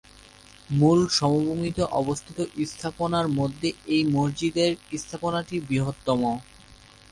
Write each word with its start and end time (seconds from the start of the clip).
মূল 0.69 0.99
সমভূমিতে 1.17 1.83
অবস্থিত 1.99 2.37
স্থাপনার 2.71 3.27
মধ্যে 3.39 3.67
এই 3.87 4.03
মসজিদের 4.15 4.71
স্থাপনাটি 4.97 5.55
বৃহত্তম। 5.67 6.21